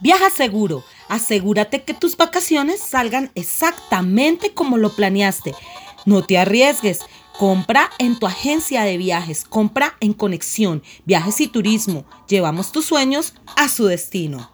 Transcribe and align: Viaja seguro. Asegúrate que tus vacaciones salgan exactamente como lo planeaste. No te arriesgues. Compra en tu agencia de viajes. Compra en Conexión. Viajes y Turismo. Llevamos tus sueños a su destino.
Viaja 0.00 0.30
seguro. 0.30 0.84
Asegúrate 1.08 1.82
que 1.84 1.94
tus 1.94 2.16
vacaciones 2.16 2.80
salgan 2.80 3.30
exactamente 3.34 4.52
como 4.52 4.76
lo 4.76 4.90
planeaste. 4.94 5.54
No 6.04 6.24
te 6.24 6.38
arriesgues. 6.38 7.00
Compra 7.38 7.90
en 7.98 8.18
tu 8.18 8.26
agencia 8.26 8.82
de 8.82 8.96
viajes. 8.96 9.44
Compra 9.44 9.96
en 10.00 10.12
Conexión. 10.12 10.82
Viajes 11.04 11.40
y 11.40 11.48
Turismo. 11.48 12.04
Llevamos 12.28 12.70
tus 12.70 12.84
sueños 12.84 13.34
a 13.56 13.68
su 13.68 13.86
destino. 13.86 14.53